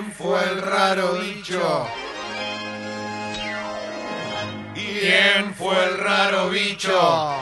[0.00, 1.86] ¿Quién fue el raro bicho?
[4.72, 7.34] ¿Quién fue el raro bicho?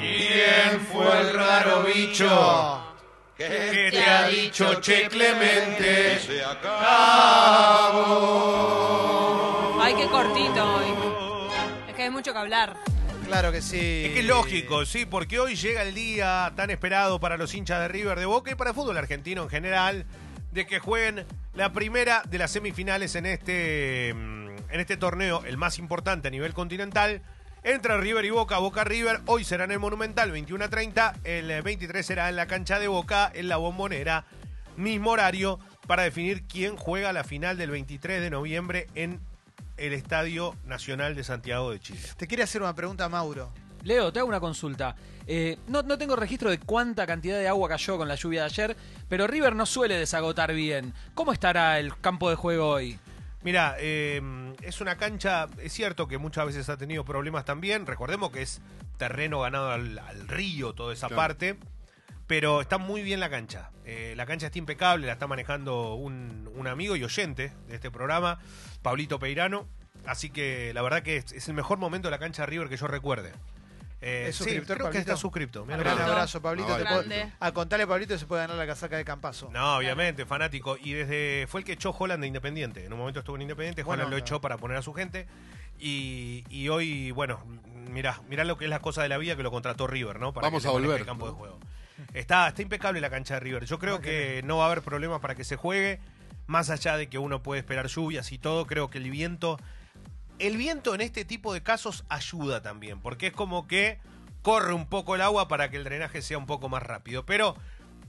[0.00, 2.82] ¿Quién fue el raro bicho?
[3.36, 6.18] ¿Qué te ha dicho Che Clemente?
[6.18, 6.66] Se acabó.
[9.80, 10.92] Ay, qué cortito hoy.
[11.88, 12.76] Es que hay mucho que hablar.
[13.26, 14.04] Claro que sí.
[14.06, 17.80] Es que es lógico, sí, porque hoy llega el día tan esperado para los hinchas
[17.80, 20.06] de River de Boca y para el fútbol argentino en general,
[20.52, 25.56] de que jueguen la primera de las semifinales en este, mm, en este torneo, el
[25.56, 27.20] más importante a nivel continental.
[27.64, 31.50] Entre River y Boca, Boca River, hoy será en el Monumental 21 a 30, el
[31.50, 34.24] eh, 23 será en la cancha de Boca, en la bombonera,
[34.76, 39.20] mismo horario, para definir quién juega la final del 23 de noviembre en
[39.76, 42.00] el Estadio Nacional de Santiago de Chile.
[42.16, 43.52] Te quiere hacer una pregunta, Mauro.
[43.84, 44.96] Leo, te hago una consulta.
[45.28, 48.46] Eh, no, no tengo registro de cuánta cantidad de agua cayó con la lluvia de
[48.46, 48.76] ayer,
[49.08, 50.92] pero River no suele desagotar bien.
[51.14, 52.98] ¿Cómo estará el campo de juego hoy?
[53.42, 54.20] Mira, eh,
[54.62, 58.60] es una cancha, es cierto que muchas veces ha tenido problemas también, recordemos que es
[58.96, 61.22] terreno ganado al, al río, toda esa Claro.
[61.22, 61.56] parte,
[62.26, 63.70] pero está muy bien la cancha.
[63.84, 67.90] Eh, la cancha está impecable, la está manejando un, un amigo y oyente de este
[67.90, 68.38] programa,
[68.82, 69.66] Pablito Peirano,
[70.06, 72.68] así que la verdad que es, es el mejor momento de la cancha de River
[72.68, 73.32] que yo recuerde.
[74.02, 75.62] Eh, ¿Es sí, suscriptor, creo que está suscripto.
[75.62, 76.76] Un que- abrazo, Pablito.
[76.76, 77.04] Te puedo-
[77.40, 79.48] a contarle, Pablito, se puede ganar la casaca de Campazo.
[79.50, 80.76] No, obviamente, fanático.
[80.80, 82.84] Y desde fue el que echó Holland de Independiente.
[82.84, 85.26] En un momento estuvo en Independiente, Holland lo echó para poner a su gente.
[85.78, 87.42] Y, y hoy, bueno,
[87.90, 90.32] mirá, mirá lo que es la cosa de la vida que lo contrató River, ¿no?
[90.32, 91.32] Para Vamos que a volver, el campo ¿no?
[91.32, 91.58] de juego.
[92.14, 93.64] Está, está impecable la cancha de River.
[93.64, 96.00] Yo creo que no va a haber problemas para que se juegue.
[96.46, 99.58] Más allá de que uno puede esperar lluvias y todo, creo que el viento.
[100.38, 103.98] El viento en este tipo de casos ayuda también, porque es como que
[104.42, 107.24] corre un poco el agua para que el drenaje sea un poco más rápido.
[107.24, 107.56] Pero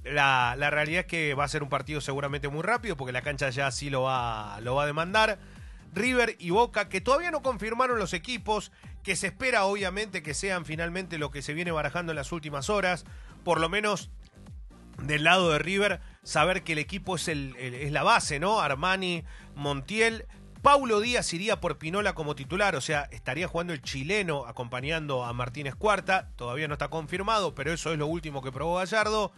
[0.03, 3.21] la, la realidad es que va a ser un partido seguramente muy rápido, porque la
[3.21, 5.39] cancha ya así lo va, lo va a demandar.
[5.93, 8.71] River y Boca, que todavía no confirmaron los equipos,
[9.03, 12.69] que se espera obviamente que sean finalmente lo que se viene barajando en las últimas
[12.69, 13.05] horas,
[13.43, 14.09] por lo menos
[15.01, 18.59] del lado de River, saber que el equipo es, el, es la base, ¿no?
[18.59, 19.23] Armani,
[19.55, 20.25] Montiel.
[20.61, 25.31] Paulo Díaz iría por Pinola como titular, o sea, estaría jugando el chileno acompañando a
[25.31, 26.29] Martínez Cuarta.
[26.35, 29.31] Todavía no está confirmado, pero eso es lo último que probó Gallardo.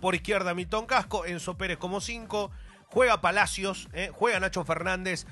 [0.00, 2.50] Por izquierda, Milton Casco, Enzo Pérez como 5.
[2.86, 4.10] Juega Palacios, ¿eh?
[4.12, 5.26] juega Nacho Fernández.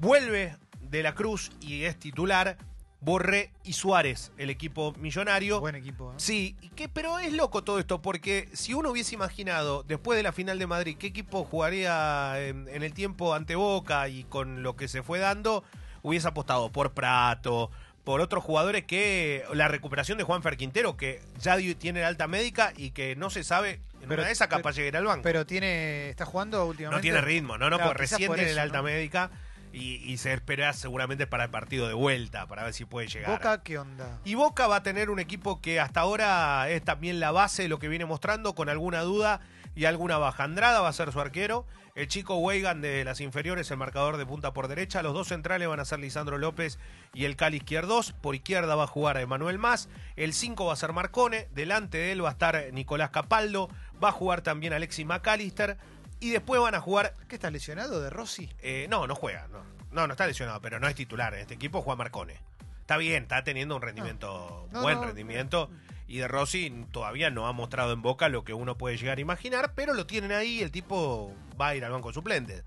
[0.00, 2.56] Vuelve de la Cruz y es titular.
[3.02, 5.60] Borré y Suárez, el equipo millonario.
[5.60, 6.10] Buen equipo.
[6.12, 6.14] ¿eh?
[6.16, 10.32] Sí, que, pero es loco todo esto, porque si uno hubiese imaginado después de la
[10.32, 14.74] final de Madrid qué equipo jugaría en, en el tiempo ante Boca y con lo
[14.74, 15.64] que se fue dando,
[16.02, 17.70] hubiese apostado por Prato,
[18.04, 22.72] por otros jugadores que la recuperación de Juan Quintero, que ya tiene la alta médica
[22.76, 25.22] y que no se sabe, en Pero- una de esas capaz llegue al banco.
[25.22, 26.96] Pero tiene, está jugando últimamente.
[26.98, 28.84] no tiene ritmo, no, no, Claro, recién tiene la alta ¿no?
[28.84, 29.30] médica
[29.72, 33.30] y, y se espera seguramente para el partido de vuelta, para ver si puede llegar.
[33.30, 34.18] Boca, ¿qué onda?
[34.24, 37.68] Y Boca va a tener un equipo que hasta ahora es también la base de
[37.68, 39.40] lo que viene mostrando, con alguna duda
[39.74, 40.44] y alguna baja.
[40.44, 44.26] Andrada va a ser su arquero, el chico Weigan de las inferiores, el marcador de
[44.26, 46.78] punta por derecha, los dos centrales van a ser Lisandro López
[47.14, 50.76] y el Cali Izquierdos, por izquierda va a jugar Emanuel Más, el 5 va a
[50.76, 53.68] ser Marcone, delante de él va a estar Nicolás Capaldo,
[54.02, 55.76] va a jugar también Alexis McAllister
[56.20, 58.48] y después van a jugar ¿Qué está lesionado de Rossi?
[58.60, 59.60] eh, no, no juega, no.
[59.90, 61.34] No, no está lesionado, pero no es titular.
[61.34, 62.38] En este equipo juega Marcone.
[62.82, 65.68] Está bien, está teniendo un rendimiento, No, buen rendimiento.
[66.06, 69.20] Y de Rossi todavía no ha mostrado en boca lo que uno puede llegar a
[69.20, 72.62] imaginar, pero lo tienen ahí, el tipo va a ir al banco suplente.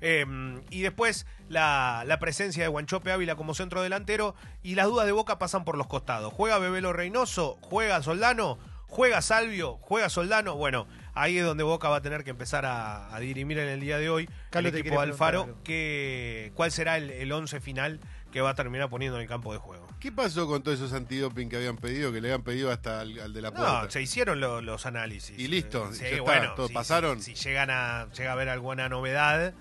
[0.00, 0.26] Eh,
[0.70, 5.12] y después la, la presencia de Guanchope Ávila como centro delantero y las dudas de
[5.12, 6.32] Boca pasan por los costados.
[6.32, 8.58] Juega Bebelo Reynoso, juega Soldano,
[8.92, 10.54] juega Salvio, juega Soldano.
[10.56, 13.80] Bueno, ahí es donde Boca va a tener que empezar a, a dirimir en el
[13.80, 18.00] día de hoy Carlos, el equipo de Alfaro que, cuál será el, el once final
[18.30, 19.86] que va a terminar poniendo en el campo de juego.
[20.00, 23.18] ¿Qué pasó con todos esos antidoping que habían pedido, que le habían pedido hasta al,
[23.18, 23.82] al de la puerta?
[23.84, 25.38] No, se hicieron lo- los análisis.
[25.38, 27.20] Y listo, ya está, todo, si- ¿pasaron?
[27.22, 29.52] Si, si llegan a, llega a haber alguna novedad,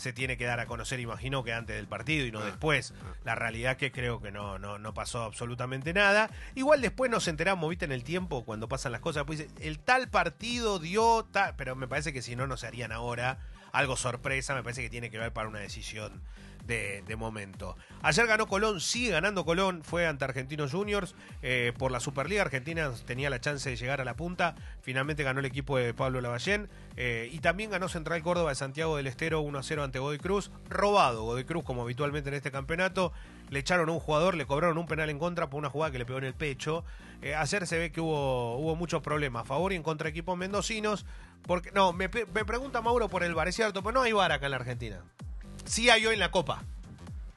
[0.00, 2.94] se tiene que dar a conocer, imagino que antes del partido y no Ah, después.
[3.22, 6.30] La realidad que creo que no, no, no pasó absolutamente nada.
[6.54, 10.08] Igual después nos enteramos, viste, en el tiempo, cuando pasan las cosas, pues el tal
[10.08, 13.38] partido dio tal, pero me parece que si no, no se harían ahora.
[13.72, 16.20] Algo sorpresa, me parece que tiene que ver para una decisión
[16.66, 17.76] de, momento.
[18.02, 22.42] Ayer ganó Colón, sigue ganando Colón, fue ante Argentinos Juniors eh, por la Superliga.
[22.42, 26.20] Argentina tenía la chance de llegar a la punta, finalmente ganó el equipo de Pablo
[26.20, 30.50] Lavallén eh, y también ganó Central Córdoba de Santiago del Estero 1-0 ante Godoy Cruz.
[30.68, 33.12] Robado Godoy Cruz como habitualmente en este campeonato.
[33.50, 35.98] Le echaron a un jugador, le cobraron un penal en contra por una jugada que
[35.98, 36.84] le pegó en el pecho.
[37.20, 40.38] Eh, ayer se ve que hubo, hubo muchos problemas favor y en contra de equipos
[40.38, 41.04] mendocinos.
[41.46, 44.32] Porque, no, me, me pregunta Mauro por el bar, es cierto, pero no hay bar
[44.32, 45.00] acá en la Argentina.
[45.64, 46.62] Sí hay hoy en la Copa.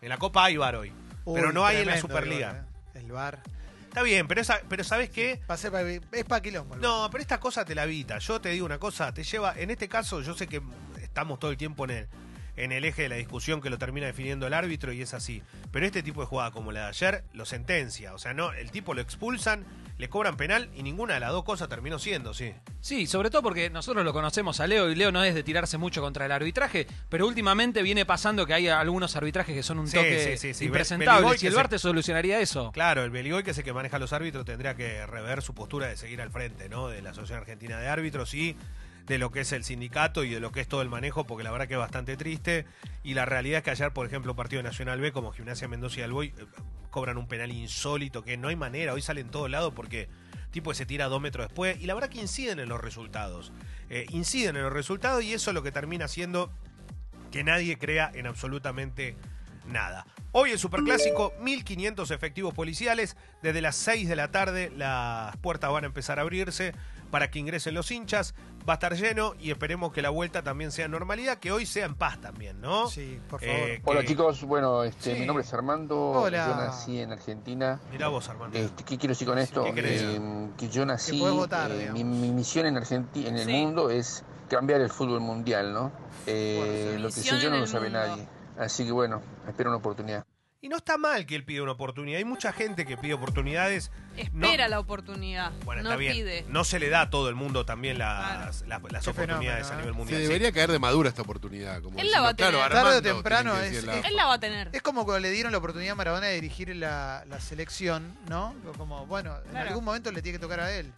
[0.01, 0.91] En la Copa hay bar hoy.
[1.25, 2.49] pero no hay en la Superliga.
[2.49, 2.65] el bar,
[2.95, 2.99] ¿eh?
[2.99, 3.43] El bar.
[3.87, 5.39] Está bien, pero, esa, pero ¿sabes qué?
[5.49, 6.75] Va a ser pa- es para quilombo.
[6.77, 8.17] No, pero esta cosa te la evita.
[8.17, 10.61] Yo te digo una cosa, te lleva, en este caso yo sé que
[11.01, 12.07] estamos todo el tiempo en el,
[12.55, 15.41] en el eje de la discusión que lo termina definiendo el árbitro y es así.
[15.71, 18.13] Pero este tipo de jugada como la de ayer lo sentencia.
[18.13, 19.65] O sea, no, el tipo lo expulsan,
[19.97, 22.53] le cobran penal y ninguna de las dos cosas terminó siendo, sí.
[22.81, 25.77] Sí, sobre todo porque nosotros lo conocemos a Leo y Leo no es de tirarse
[25.77, 29.87] mucho contra el arbitraje, pero últimamente viene pasando que hay algunos arbitrajes que son un
[29.87, 32.71] Sí, toque sí, sí, Beligoy y el se- VAR te solucionaría eso.
[32.71, 35.87] Claro, el Beligoy, que es el que maneja los árbitros, tendría que rever su postura
[35.87, 36.87] de seguir al frente, ¿no?
[36.89, 38.55] De la Asociación Argentina de Árbitros y
[39.05, 41.43] de lo que es el sindicato y de lo que es todo el manejo, porque
[41.43, 42.65] la verdad que es bastante triste.
[43.03, 46.03] Y la realidad es que ayer, por ejemplo, partido Nacional B, como Gimnasia Mendoza y
[46.03, 46.45] Alboy, eh,
[46.89, 50.09] cobran un penal insólito, que no hay manera, hoy sale en todo lado porque
[50.51, 53.51] tipo se tira dos metros después, y la verdad que inciden en los resultados.
[53.89, 56.51] Eh, inciden en los resultados y eso es lo que termina siendo
[57.31, 59.17] que nadie crea en absolutamente
[59.67, 60.05] nada.
[60.35, 63.15] Hoy el Superclásico, 1.500 efectivos policiales.
[63.43, 66.73] Desde las 6 de la tarde las puertas van a empezar a abrirse
[67.11, 68.33] para que ingresen los hinchas.
[68.67, 71.85] Va a estar lleno y esperemos que la vuelta también sea normalidad, que hoy sea
[71.85, 72.87] en paz también, ¿no?
[72.87, 73.55] Sí, por favor.
[73.55, 75.19] Eh, Hola que- chicos, bueno, este, Sí.
[75.19, 76.47] mi nombre es Armando, Hola.
[76.47, 77.79] yo nací en Argentina.
[77.91, 78.57] Mirá vos, Armando.
[78.57, 79.63] Este, ¿Qué quiero decir con esto?
[79.65, 79.73] ¿qué?
[79.75, 83.51] Eh, que yo nací, podés votar, eh, mi, mi misión en Argentina, en el Sí.
[83.51, 85.91] mundo es cambiar el fútbol mundial, ¿no?
[86.25, 87.99] Eh, Bueno, lo que sé yo no lo sabe mundo.
[88.07, 88.27] nadie.
[88.57, 90.25] Así que bueno, espero una oportunidad.
[90.61, 92.19] Y no está mal que él pida una oportunidad.
[92.19, 93.91] Hay mucha gente que pide oportunidades.
[94.15, 95.51] Espera No- la oportunidad.
[95.65, 96.13] Bueno, no está bien.
[96.13, 96.45] pide.
[96.47, 99.75] No se le da a todo el mundo también las, las, oportunidades fenómeno, a ¿eh?
[99.75, 100.21] nivel Se mundial.
[100.21, 100.27] Sí.
[100.27, 101.81] debería caer de madura esta oportunidad.
[101.81, 102.53] Como Él la va a tener.
[102.53, 104.69] claro, Tarde o temprano es- la- Él la va a tener.
[104.71, 108.55] Es como cuando le dieron la oportunidad a Maradona de dirigir la, la selección, ¿no?
[108.77, 110.93] Como, bueno, en algún momento le tiene que tocar a él.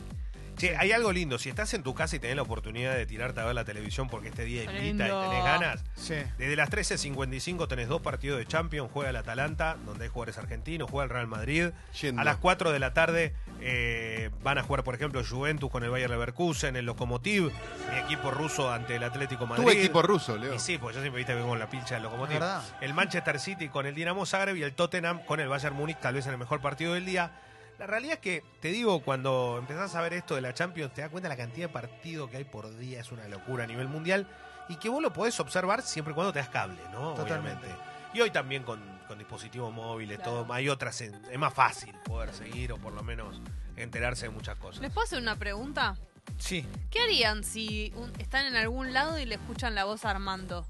[0.55, 1.37] Che, hay algo lindo.
[1.37, 4.07] Si estás en tu casa y tenés la oportunidad de tirarte a ver la televisión
[4.09, 6.15] porque este día invita y tenés ganas, Sí.
[6.37, 8.89] desde las 13.55 tenés dos partidos de Champions.
[8.93, 11.69] Juega el Atalanta, donde hay jugadores argentinos, juega el Real Madrid.
[12.01, 12.21] Yendo.
[12.21, 15.89] A las 4 de la tarde eh, van a jugar, por ejemplo, Juventus con el
[15.89, 17.51] Bayer Leverkusen, el Lokomotiv,
[17.91, 19.63] mi equipo ruso ante el Atlético Madrid.
[19.65, 20.53] Tu equipo ruso, Leo.
[20.53, 22.39] Y sí, pues yo siempre viste que con la pincha del Lokomotiv.
[22.81, 26.13] El Manchester City con el Dinamo Zagreb y el Tottenham con el Bayern Múnich, tal
[26.15, 27.31] vez en el mejor partido del día.
[27.79, 31.01] La realidad es que, te digo, cuando empezás a ver esto de la Champions, te
[31.01, 33.87] das cuenta la cantidad de partidos que hay por día, es una locura a nivel
[33.89, 34.27] mundial,
[34.69, 37.13] y que vos lo podés observar siempre y cuando te das cable, ¿no?
[37.13, 37.65] Totalmente.
[37.65, 37.85] Obviamente.
[38.13, 38.79] Y hoy también con,
[39.09, 40.43] con dispositivos móviles, Claro.
[40.45, 43.41] todo, hay otras, en- es más fácil poder seguir o por lo menos
[43.75, 44.81] enterarse de muchas cosas.
[44.81, 45.97] ¿Les puedo hacer una pregunta?
[46.37, 46.65] Sí.
[46.89, 50.65] ¿Qué harían si un- están en algún lado y le escuchan la voz a Armando?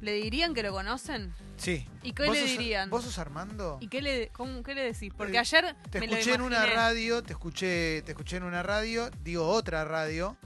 [0.00, 1.34] ¿Le dirían que lo conocen?
[1.56, 1.86] Sí.
[2.02, 2.90] ¿Y qué ¿Vos le sos- dirían?
[2.90, 3.78] ¿Vos sos Armando?
[3.80, 5.12] ¿Y qué le, cómo- qué le decís?
[5.16, 8.42] Porque Eh, ayer Te me lo escuché en una radio, te escuché, te escuché en
[8.42, 10.36] una radio, digo otra radio,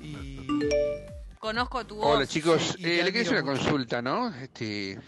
[0.00, 0.38] y
[1.38, 2.16] Conozco tu voz.
[2.16, 3.62] Hola chicos, y Eh, le quería hacer una mucho.
[3.62, 4.34] consulta, ¿no?
[4.34, 4.98] Este,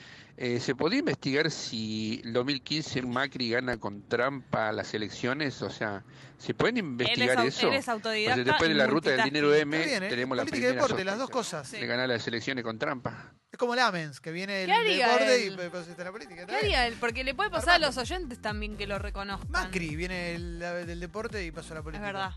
[0.42, 5.60] eh, ¿Se podía investigar si el 2015 Macri gana con trampa las elecciones?
[5.60, 6.02] O sea,
[6.38, 7.69] ¿se pueden investigar eso?
[7.69, 9.54] él es O sea, autodidacta después de la ruta del dinero.
[9.54, 10.08] M, bien, ¿eh?
[10.08, 11.69] tenemos la Política primera deporte, las dos cosas.
[11.69, 11.76] Sí.
[11.78, 13.34] de ganar las elecciones con trampa.
[13.52, 15.60] Es como Lamens, que viene el ¿Qué haría deporte él?
[15.87, 16.46] y está la política.
[16.46, 16.56] ¿Qué bien.
[16.64, 16.96] haría él?
[16.98, 17.87] Porque le puede pasar Armando.
[17.87, 19.50] a los oyentes también que lo reconozcan.
[19.50, 22.06] Macri viene el- la- del deporte y pasó a la Es política.
[22.06, 22.31] verdad.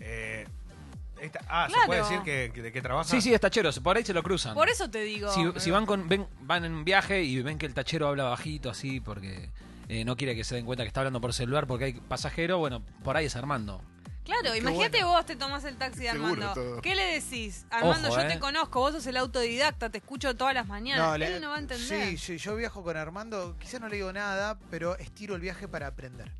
[0.00, 0.46] Eh,
[1.24, 3.08] esta- ah, ¿se puede decir que, que- de qué trabaja?
[3.08, 4.54] Sí, sí, es tachero, por ahí se lo cruzan.
[4.54, 5.32] Por eso te digo.
[5.32, 8.24] Si, si van con ven, van en un viaje y ven que el tachero habla
[8.24, 9.50] bajito así porque
[9.88, 12.58] eh, no quiere que se den cuenta que está hablando por celular porque hay pasajero,
[12.58, 13.82] bueno, por ahí es Armando.
[14.24, 15.08] Claro, Qué imagínate bueno.
[15.16, 16.54] vos te tomás el taxi de Seguro, Armando.
[16.54, 16.80] todo.
[16.80, 17.66] ¿Qué le decís?
[17.70, 18.28] Armando, Ojo, yo eh.
[18.32, 21.18] te conozco, vos sos el autodidacta, te escucho todas las mañanas.
[21.18, 22.08] le- Él no va a entender.
[22.10, 25.66] Sí, sí, yo viajo con Armando, quizás no le digo nada, pero estiro el viaje
[25.66, 26.30] para aprender.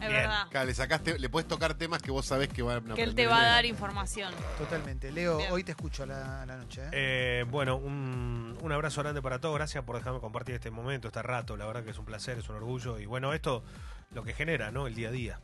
[0.00, 0.22] Es Bien.
[0.22, 0.46] verdad.
[0.50, 3.14] Claro, le, sacaste, le puedes tocar temas que vos sabés que van a Que él
[3.14, 4.32] te va a dar información.
[4.58, 5.12] Totalmente.
[5.12, 5.52] Leo, Bien.
[5.52, 6.82] hoy te escucho a la, a la noche.
[6.86, 6.90] ¿eh?
[6.92, 9.54] Eh, bueno, un, un abrazo grande para todos.
[9.56, 11.56] Gracias por dejarme compartir este momento, este rato.
[11.56, 12.98] La verdad que es un placer, es un orgullo.
[12.98, 13.62] Y bueno, esto
[14.12, 14.86] lo que genera, ¿no?
[14.86, 15.40] El día a día.